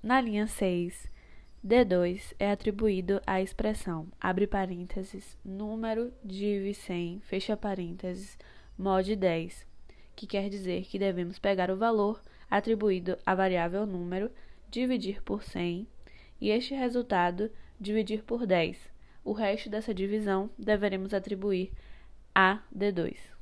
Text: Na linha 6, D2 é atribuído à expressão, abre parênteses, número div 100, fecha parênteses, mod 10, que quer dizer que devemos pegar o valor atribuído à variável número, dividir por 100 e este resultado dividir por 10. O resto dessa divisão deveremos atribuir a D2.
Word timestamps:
Na 0.00 0.20
linha 0.20 0.46
6, 0.46 1.10
D2 1.66 2.32
é 2.38 2.52
atribuído 2.52 3.20
à 3.26 3.42
expressão, 3.42 4.06
abre 4.20 4.46
parênteses, 4.46 5.36
número 5.44 6.12
div 6.24 6.72
100, 6.72 7.18
fecha 7.22 7.56
parênteses, 7.56 8.38
mod 8.78 9.16
10, 9.16 9.66
que 10.14 10.24
quer 10.24 10.48
dizer 10.48 10.84
que 10.84 11.00
devemos 11.00 11.40
pegar 11.40 11.68
o 11.68 11.76
valor 11.76 12.22
atribuído 12.48 13.18
à 13.26 13.34
variável 13.34 13.84
número, 13.86 14.30
dividir 14.70 15.20
por 15.22 15.42
100 15.42 15.84
e 16.40 16.50
este 16.50 16.74
resultado 16.74 17.50
dividir 17.80 18.22
por 18.22 18.46
10. 18.46 18.78
O 19.24 19.32
resto 19.32 19.68
dessa 19.68 19.92
divisão 19.92 20.48
deveremos 20.56 21.12
atribuir 21.12 21.72
a 22.32 22.62
D2. 22.72 23.37